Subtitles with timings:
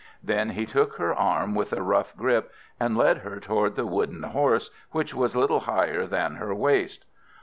[0.23, 4.23] Then he took her arm with a rough grip and led her toward the wooden
[4.23, 7.05] horse, which was little higher than her waist.